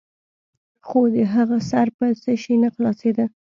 [0.87, 3.25] خو د هغه سر په څه شي نه خلاصېده.